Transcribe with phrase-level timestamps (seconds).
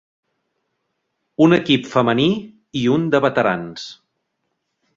[1.47, 2.27] Un equip Femení
[2.81, 3.87] i un de veterans.